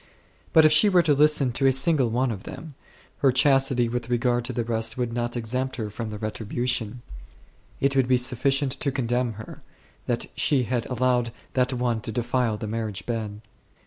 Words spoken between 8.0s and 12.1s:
be sufficient to condemn her, that she had allowed that one